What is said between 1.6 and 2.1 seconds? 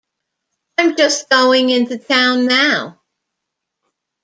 into